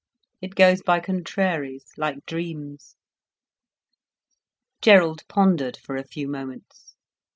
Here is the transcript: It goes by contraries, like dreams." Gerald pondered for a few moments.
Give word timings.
It 0.41 0.55
goes 0.55 0.81
by 0.81 0.99
contraries, 0.99 1.85
like 1.95 2.25
dreams." 2.25 2.95
Gerald 4.81 5.21
pondered 5.27 5.77
for 5.77 5.95
a 5.95 6.03
few 6.07 6.27
moments. 6.27 6.95